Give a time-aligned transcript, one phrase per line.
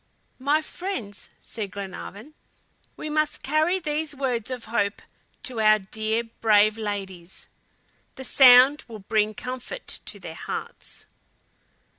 [0.39, 2.33] "My friends," said Glenarvan,
[2.97, 5.03] "we must carry these words of hope
[5.43, 7.47] to our dear, brave ladies.
[8.15, 11.05] The sound will bring comfort to their hearts."